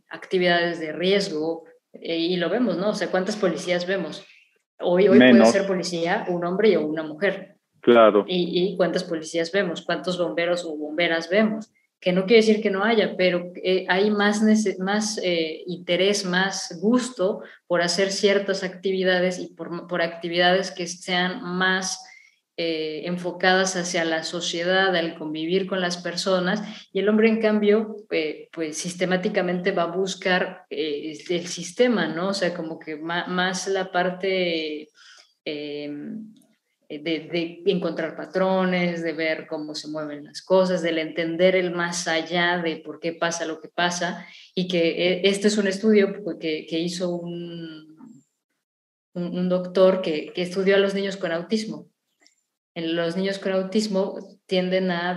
[0.08, 2.90] actividades de riesgo eh, y lo vemos, ¿no?
[2.90, 4.24] O sea, ¿cuántas policías vemos?
[4.78, 7.56] Hoy, hoy puede ser policía un hombre y una mujer.
[7.80, 8.24] Claro.
[8.26, 11.72] Y, cuántas policías vemos, cuántos bomberos o bomberas vemos.
[12.00, 14.42] Que no quiere decir que no haya, pero eh, hay más,
[14.78, 21.42] más eh, interés, más gusto por hacer ciertas actividades y por, por actividades que sean
[21.42, 21.98] más
[22.56, 27.96] eh, enfocadas hacia la sociedad, al convivir con las personas, y el hombre, en cambio,
[28.52, 32.28] pues sistemáticamente va a buscar el sistema, ¿no?
[32.28, 34.88] O sea, como que más, la parte
[35.44, 35.90] eh,
[36.88, 42.58] de, encontrar patrones, de ver cómo se mueven las cosas, del entender el más allá
[42.58, 44.26] de por qué pasa lo que pasa.
[44.54, 48.24] Y que eh, este es un estudio que, que hizo un,
[49.14, 51.88] un, doctor que, que, estudió a los niños con autismo.
[52.76, 55.12] En los niños con autismo tienden a,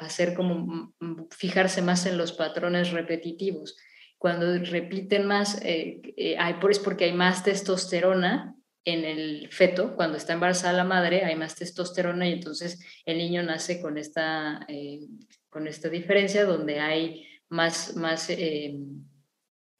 [0.00, 0.92] hacer como
[1.30, 3.78] fijarse más en los patrones repetitivos.
[4.18, 6.02] Cuando repiten más, eh,
[6.38, 11.36] hay, es porque hay más testosterona en el feto, cuando está embarazada la madre, hay
[11.36, 15.00] más testosterona y entonces el niño nace con esta, eh,
[15.48, 18.78] con esta diferencia donde hay más, más, eh,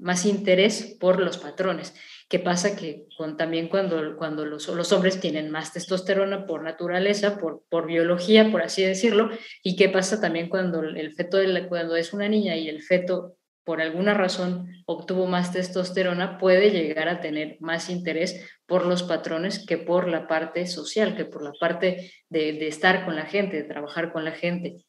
[0.00, 1.94] más interés por los patrones.
[2.28, 2.76] ¿Qué pasa?
[2.76, 7.86] Que con, también cuando, cuando los, los, hombres tienen más testosterona por naturaleza, por, por
[7.86, 9.30] biología, por así decirlo,
[9.62, 13.80] y qué pasa también cuando el feto, cuando es una niña y el feto por
[13.80, 19.78] alguna razón obtuvo más testosterona, puede llegar a tener más interés por los patrones que
[19.78, 24.12] por la parte social, que por la parte de, estar con la gente, de trabajar
[24.12, 24.84] con la gente.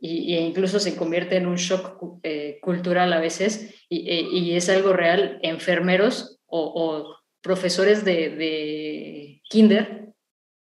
[0.00, 4.92] Y, incluso se convierte en un shock eh, cultural a veces e, y, es algo
[4.92, 5.38] real.
[5.42, 10.08] Enfermeros o, profesores de, kinder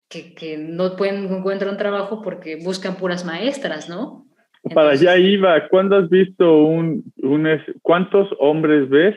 [0.09, 4.27] que, que, no pueden encontrar un trabajo porque buscan puras maestras, ¿no?
[4.73, 5.69] Para allá iba.
[5.69, 7.47] ¿Cuándo has visto un, un
[7.83, 9.15] cuántos hombres ves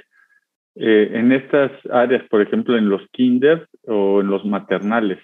[0.76, 5.20] eh, en estas áreas, por ejemplo, en los kinders o en los maternales?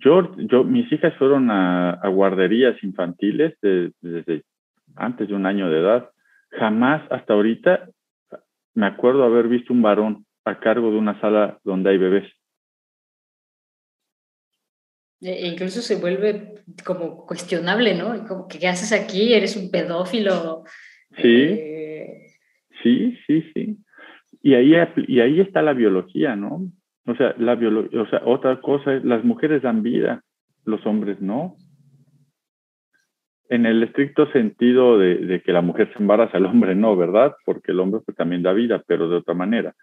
[0.00, 4.44] Yo, yo, mis hijas fueron a, guarderías infantiles desde
[4.96, 6.10] antes de un año de edad.
[6.50, 7.88] Jamás hasta ahorita
[8.74, 12.32] me acuerdo haber visto un varón a cargo de una sala donde hay bebés.
[15.20, 18.24] E incluso se vuelve como cuestionable, ¿no?
[18.26, 19.34] Como que, ¿qué haces aquí?
[19.34, 20.62] ¿Eres un pedófilo?
[21.16, 22.26] Sí, eh,
[22.82, 23.78] sí, sí, sí.
[24.42, 24.74] Y ahí,
[25.08, 26.70] y ahí está la biología, ¿no?
[27.08, 30.22] O sea, la o sea, otra cosa es, las mujeres dan vida,
[30.66, 31.56] los hombres no.
[33.48, 37.34] En el estricto sentido de, que la mujer se embaraza, el hombre no, ¿verdad?
[37.46, 39.74] Porque el hombre pues, también da vida, pero de otra manera.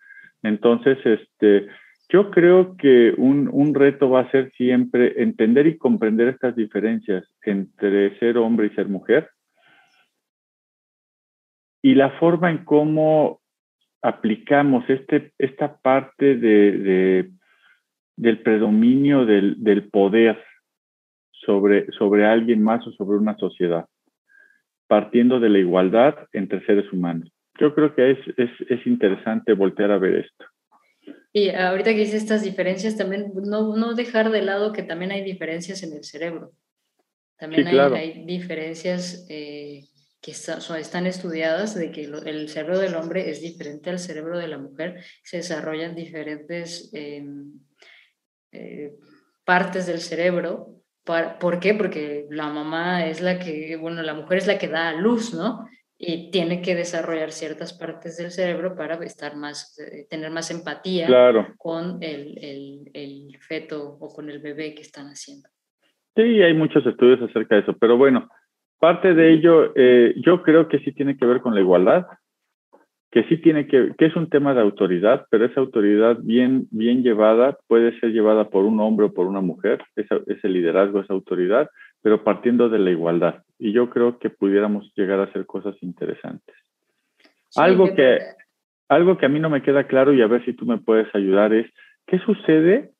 [0.43, 1.67] Entonces, este,
[2.09, 7.27] yo creo que un, un, reto va a ser siempre entender y comprender estas diferencias
[7.41, 9.29] entre ser hombre y ser mujer
[11.81, 13.41] y la forma en cómo
[14.05, 17.31] aplicamos este, esta parte de,
[18.15, 20.37] del predominio del, del poder
[21.31, 23.85] sobre, sobre alguien más o sobre una sociedad,
[24.87, 27.31] partiendo de la igualdad entre seres humanos.
[27.59, 30.45] Yo creo que es, es, es interesante voltear a ver esto.
[31.33, 35.23] Y ahorita que dice estas diferencias, también no, no, dejar de lado que también hay
[35.23, 36.51] diferencias en el cerebro.
[37.37, 39.81] También hay, hay, diferencias eh,
[40.25, 44.57] que están estudiadas de que el cerebro del hombre es diferente al cerebro de la
[44.57, 47.59] mujer, se desarrollan diferentes em,
[48.51, 48.95] eh,
[49.43, 50.81] partes del cerebro.
[51.03, 51.75] ¿Por qué?
[51.75, 55.35] Porque la mamá es la que, bueno, la mujer es la que da a luz,
[55.35, 55.67] ¿no?
[55.95, 61.07] Y tiene que desarrollar ciertas partes del cerebro para estar más, eh, tener más empatía
[61.57, 65.47] con el, el, el feto o con el bebé que están haciendo.
[66.15, 68.27] Sí, hay muchos estudios acerca de eso, pero bueno,
[68.79, 72.05] Parte de ello, eh, yo creo que sí tiene que ver con la igualdad,
[73.11, 77.01] que sí tiene que, que es un tema de autoridad, pero esa autoridad bien, bien
[77.01, 81.13] llevada puede ser llevada por un hombre o por una mujer, esa, ese liderazgo, esa
[81.13, 81.69] autoridad,
[82.01, 83.43] pero partiendo de la igualdad.
[83.57, 86.55] Y yo creo que pudiéramos llegar a hacer cosas interesantes.
[87.55, 88.19] algo, que,
[88.89, 91.07] algo que a mí no me queda claro y a ver si tú me puedes
[91.15, 91.71] ayudar es,
[92.05, 92.91] ¿qué sucede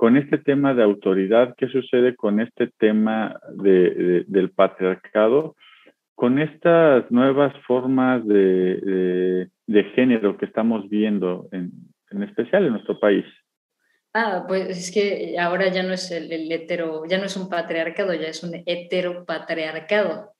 [0.00, 5.56] con este tema de autoridad, ¿qué sucede con este tema de, del patriarcado?
[6.14, 11.70] Con estas nuevas formas de, de, género que estamos viendo, en,
[12.12, 13.26] en, especial en nuestro país.
[14.14, 18.14] Ah, pues es que ahora ya no es el, hetero, ya no es un patriarcado,
[18.14, 20.30] ya es un heteropatriarcado.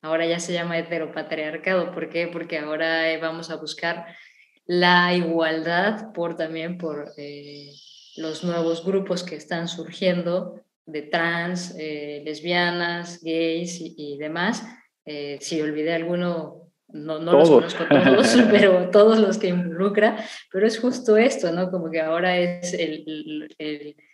[0.00, 1.92] Ahora ya se llama heteropatriarcado.
[1.92, 2.28] ¿Por qué?
[2.28, 4.06] Porque ahora vamos a buscar
[4.64, 7.72] la igualdad por también por eh,
[8.16, 14.64] los nuevos grupos que están surgiendo de trans, eh, lesbianas, gays y, demás.
[15.04, 20.66] Eh, si olvidé alguno, no, no los conozco todos, pero todos los que involucra, pero
[20.66, 21.70] es justo esto, ¿no?
[21.70, 23.48] Como que ahora es el,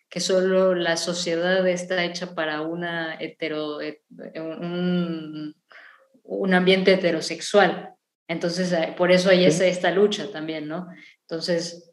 [0.08, 4.02] que solo la sociedad está hecha para una hetero, eh,
[4.36, 5.54] un,
[6.22, 7.94] un ambiente heterosexual.
[8.28, 10.86] Entonces, por eso hay esa, esta lucha también, ¿no?
[11.22, 11.87] Entonces,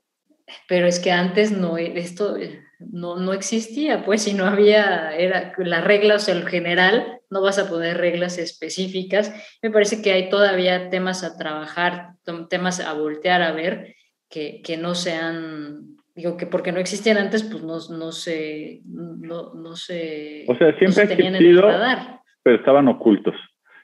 [0.67, 2.37] pero es que antes no, esto
[2.79, 7.41] no, no existía, pues si no había, era la regla, o sea, el general, no
[7.41, 9.33] vas a poner reglas específicas.
[9.61, 12.13] Me parece que hay todavía temas a trabajar,
[12.49, 13.95] temas a voltear a ver,
[14.29, 19.53] que, que no sean, digo que porque no existían antes, pues no, no se, no,
[19.53, 22.19] no se, o sea, siempre tenían en el radar.
[22.43, 23.35] pero estaban ocultos,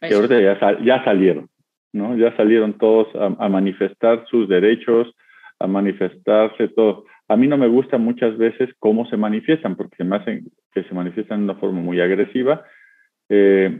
[0.02, 1.47] y ahorita ya, ya, salieron,
[1.93, 2.17] ¿no?
[2.17, 5.13] Ya salieron todos a manifestar sus derechos,
[5.62, 7.06] a manifestarse, todo.
[7.28, 10.93] A mí no me gusta muchas veces cómo se manifiestan, porque se hacen que se
[10.93, 12.65] manifiestan de una forma muy agresiva.
[13.30, 13.80] Eh,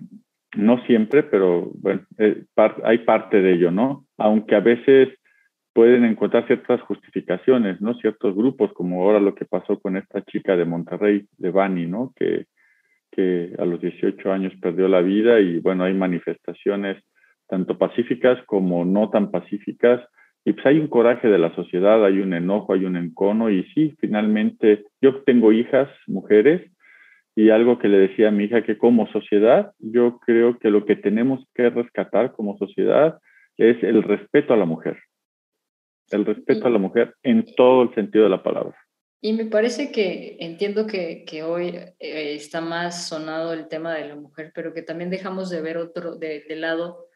[0.56, 2.44] no siempre, pero bueno, eh,
[2.84, 4.06] hay parte de ello, ¿no?
[4.18, 5.10] Aunque a veces
[5.74, 7.94] pueden encontrar ciertas justificaciones, ¿no?
[7.96, 12.14] Ciertos grupos, como ahora lo que pasó con esta chica de Monterrey, de Bani, ¿no?
[12.16, 12.46] Que,
[13.12, 17.02] que a los 18 años perdió la vida y bueno, hay manifestaciones
[17.48, 20.02] tanto pacíficas como no tan pacíficas
[20.44, 23.64] y pues hay un coraje de la sociedad, hay un enojo, hay un encono y
[23.74, 26.72] sí, finalmente yo tengo hijas, mujeres,
[27.36, 30.86] y algo que le decía a mi hija que como sociedad, yo creo que lo
[30.86, 33.20] que tenemos que rescatar como sociedad
[33.58, 34.98] es el respeto a la mujer,
[36.10, 38.76] el respeto a la mujer en todo el sentido de la palabra.
[39.24, 41.68] Y me parece que entiendo que, que hoy
[42.00, 45.78] eh, está más sonado el tema de la mujer, pero que también dejamos de ver
[45.78, 47.11] otro, de, de lado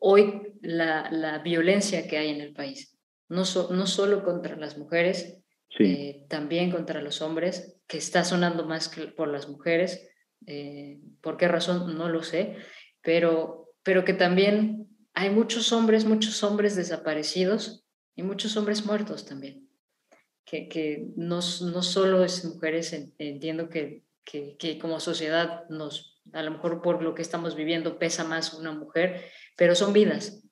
[0.00, 2.98] hoy la, la, violencia que hay en el país,
[3.28, 5.38] no, no solo contra las mujeres,
[5.78, 10.08] eh, también contra los hombres, que está sonando más que por las mujeres,
[10.46, 11.96] eh, ¿por qué razón?
[11.96, 12.56] No lo sé,
[13.02, 19.68] pero, pero que también hay muchos hombres, muchos hombres desaparecidos y muchos hombres muertos también.
[20.44, 26.42] Que, que no, no, solo es mujeres, entiendo que, que, que, como sociedad nos, a
[26.42, 29.24] lo mejor por lo que estamos viviendo pesa más una mujer,
[29.56, 30.42] pero son vidas,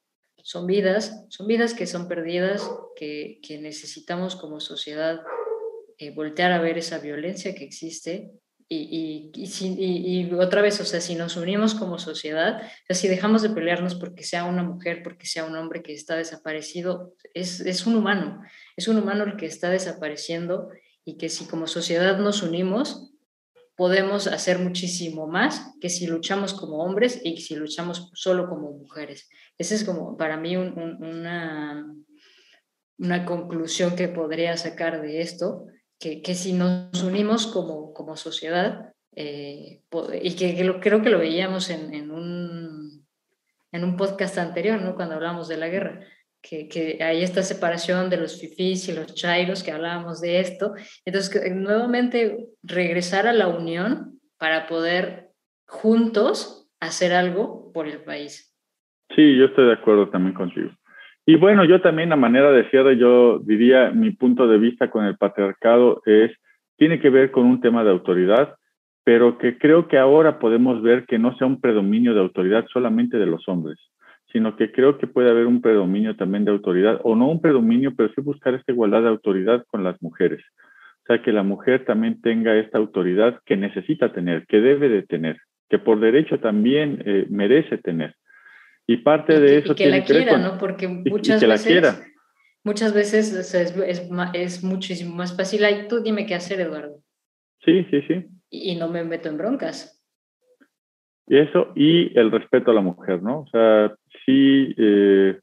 [0.43, 5.21] son vidas, son vidas que son perdidas, que, que necesitamos como sociedad
[5.99, 8.33] eh, voltear a ver esa violencia que existe
[8.75, 13.43] y, y, otra vez, o sea, si nos unimos como sociedad, o sea, si dejamos
[13.43, 17.87] de pelearnos porque sea una mujer, porque sea un hombre que está desaparecido, es, es
[17.87, 18.41] un humano,
[18.77, 20.71] es un humano el que está desapareciendo
[21.05, 23.12] y que si como sociedad nos unimos,
[23.77, 29.29] podemos hacer muchísimo más que si luchamos como hombres y si luchamos solo como mujeres.
[29.59, 31.87] Esa es como para mí una,
[32.99, 35.67] una conclusión que podría sacar de esto,
[35.99, 39.83] que, si nos unimos como, como sociedad, eh,
[40.23, 43.07] y que, creo que lo veíamos en, en, un,
[43.71, 44.97] en un podcast anterior, ¿no?
[44.97, 46.05] cuando hablábamos de la guerra,
[46.43, 50.75] que, que, hay esta separación de los fifís y los chairos, que hablábamos de esto.
[51.05, 55.29] Entonces, nuevamente regresar a la unión para poder
[55.67, 58.53] juntos hacer algo por el país.
[59.15, 60.71] Sí, yo estoy de acuerdo también contigo.
[61.25, 65.05] Y bueno, yo también a manera de cierre, yo diría mi punto de vista con
[65.05, 66.33] el patriarcado es,
[66.77, 68.57] tiene que ver con un tema de autoridad,
[69.05, 73.19] pero que creo que ahora podemos ver que no sea un predominio de autoridad solamente
[73.19, 73.79] de los hombres,
[74.33, 77.95] sino que creo que puede haber un predominio también de autoridad, o no un predominio,
[77.95, 80.43] pero sí buscar esta igualdad de autoridad con las mujeres.
[81.03, 85.03] O sea, que la mujer también tenga esta autoridad que necesita tener, que debe de
[85.03, 88.15] tener, que por derecho también eh, merece tener.
[88.87, 90.59] Y parte de eso y que la quiera, ¿no?
[90.59, 92.03] Porque muchas veces,
[92.65, 95.65] muchas veces es, es, es, muchísimo más fácil.
[95.65, 97.01] Ay, tú dime qué hacer, Eduardo.
[97.65, 98.27] Sí, sí, sí.
[98.51, 100.03] Y, no me meto en broncas.
[101.29, 103.41] Y eso, y el respeto a la mujer, ¿no?
[103.41, 103.95] O sea,
[104.25, 105.39] sí, eh,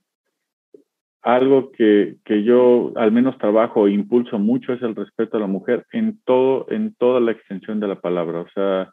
[1.22, 5.48] algo que, que, yo al menos trabajo e impulso mucho es el respeto a la
[5.48, 8.42] mujer en todo, en toda la extensión de la palabra.
[8.42, 8.90] O sea,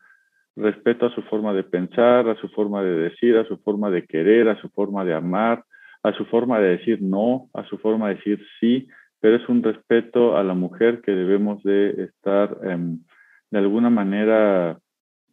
[0.57, 4.07] respeto a su forma de pensar, a su forma de decir, a su forma de
[4.07, 5.64] querer, a su forma de amar,
[6.03, 8.89] a su forma de decir no, a su forma de decir sí,
[9.20, 13.01] pero es un respeto a la mujer que debemos de estar em,
[13.51, 14.78] de alguna manera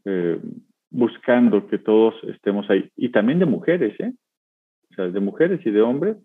[0.05, 0.39] eh,
[0.89, 2.89] buscando que todos estemos ahí.
[2.95, 4.13] Y también de mujeres, ¿eh?
[4.95, 6.17] Sea, de mujeres y de hombres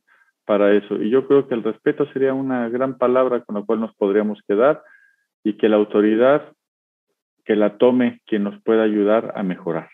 [0.45, 0.97] para eso.
[0.97, 4.41] Y yo creo que el respeto sería una gran palabra con la cual nos podríamos
[4.47, 4.83] quedar
[5.45, 6.53] y que la autoridad
[7.45, 9.89] que la tome quien nos pueda ayudar a mejorar.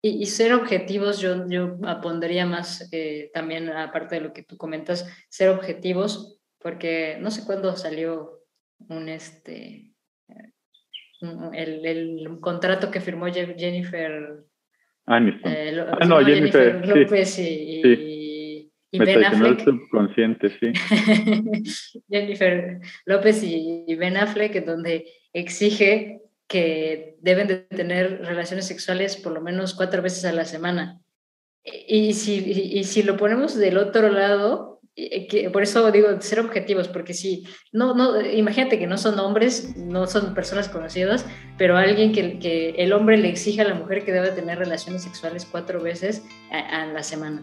[0.00, 5.08] Y, ser objetivos, yo, yo pondría más eh, también, aparte de lo que tú comentas,
[5.30, 8.40] ser objetivos, porque no sé cuándo salió
[8.88, 9.94] un este
[11.52, 14.44] el, el contrato que firmó Jennifer
[15.06, 15.52] Aniston.
[15.52, 19.64] Eh, ah, no, Jennifer, López y, y, y Ben Affleck.
[19.64, 20.72] subconsciente, sí.
[22.08, 29.40] Jennifer López y Ben Affleck, donde exige que deben de tener relaciones sexuales por lo
[29.40, 31.00] menos cuatro veces a la semana.
[31.64, 34.73] Y si, y, si lo ponemos del otro lado,
[35.52, 40.06] por eso digo ser objetivos, porque si, no, no, imagínate que no son hombres, no
[40.06, 41.26] son personas conocidas,
[41.58, 45.02] pero alguien que, que el hombre le exige a la mujer que debe tener relaciones
[45.02, 46.22] sexuales cuatro veces
[46.52, 47.42] a, a la semana.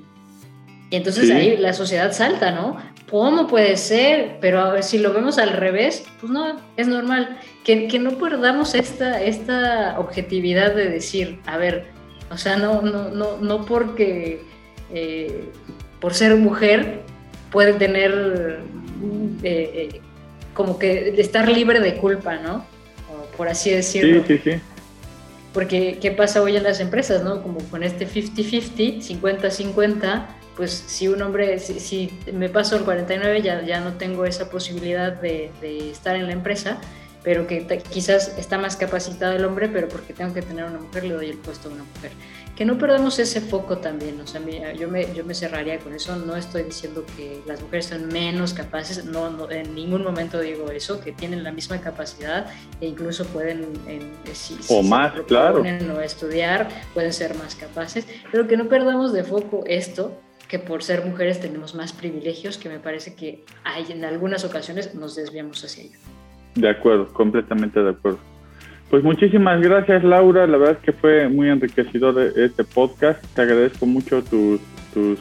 [0.90, 2.76] Y entonces ahí la sociedad salta, ¿no?
[3.10, 4.38] ¿Cómo puede ser?
[4.42, 7.40] Pero a ver, si lo vemos al revés, pues no, es normal.
[7.64, 11.86] Que, que no perdamos esta, esta objetividad de decir, a ver,
[12.30, 14.42] o sea, no, no, no, no porque
[14.94, 15.46] eh,
[16.02, 17.04] por ser mujer
[17.52, 18.60] puede tener
[19.44, 20.02] eh, eh,
[20.54, 22.66] como que estar libre de culpa, ¿no?
[23.38, 24.24] por así decirlo.
[24.28, 24.62] Sí, sí, sí.
[25.54, 27.42] Porque, ¿qué pasa hoy en las empresas, no?
[27.42, 30.26] Como con este 50-50, 50-50
[30.56, 35.14] pues si un hombre, si, me paso el 49 ya, ya no tengo esa posibilidad
[35.14, 35.50] de,
[35.92, 36.80] estar en la empresa,
[37.24, 41.06] pero que quizás está más capacitado el hombre, pero porque tengo que tener una mujer
[41.06, 42.12] le doy el puesto a una mujer.
[42.62, 44.40] Que no perdamos ese foco también, o sea,
[44.74, 48.54] yo me, yo me cerraría con eso, no estoy diciendo que las mujeres son menos
[48.54, 52.46] capaces, no, en ningún momento digo eso, que tienen la misma capacidad
[52.80, 55.64] e incluso pueden, en, si, o más, claro.
[55.64, 60.16] o estudiar, pueden ser más capaces, pero que no perdamos de foco esto,
[60.48, 64.94] que por ser mujeres tenemos más privilegios que me parece que hay en algunas ocasiones
[64.94, 65.98] nos desviamos hacia ello.
[66.54, 68.20] De acuerdo, completamente de acuerdo.
[68.92, 73.86] Pues muchísimas gracias Laura, la verdad es que fue muy enriquecedor este podcast, te agradezco
[73.86, 74.60] mucho tus,
[74.94, 75.18] tus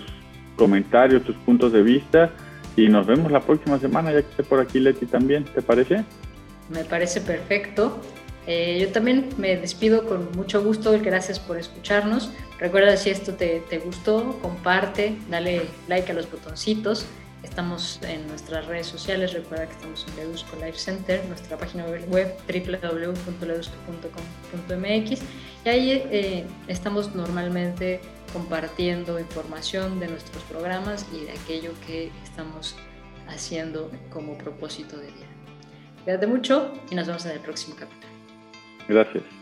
[0.56, 2.32] comentarios, tus puntos de vista
[2.74, 6.04] y nos vemos la próxima semana ya que esté por aquí Leti también, ¿te parece?
[6.68, 8.00] Me parece perfecto.
[8.48, 12.32] Eh, yo también me despido con mucho gusto, gracias por escucharnos.
[12.58, 17.06] Recuerda si esto te, te gustó, comparte, dale like a los botoncitos.
[17.42, 22.36] Estamos en nuestras redes sociales, recuerda que estamos en Ledusco Life Center, nuestra página web
[22.46, 25.22] www.ledusco.com.mx
[25.64, 32.76] y ahí eh, estamos normalmente compartiendo información de nuestros programas y de aquello que estamos
[33.26, 35.26] haciendo como propósito de vida.
[36.04, 38.12] Cuídate mucho y nos vemos en el próximo capítulo.
[38.88, 39.39] Gracias.